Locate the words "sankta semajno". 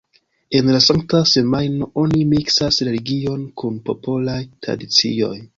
0.85-1.89